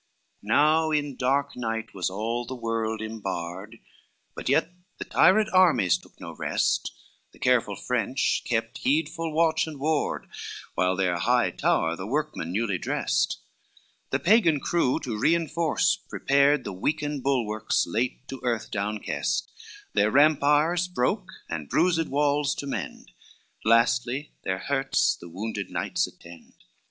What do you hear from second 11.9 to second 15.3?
the workmen newly dressed, The Pagan crew to